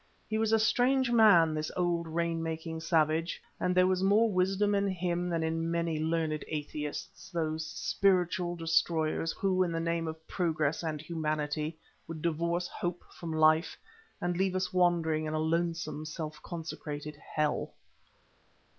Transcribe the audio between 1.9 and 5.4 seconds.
rain making savage, and there was more wisdom in him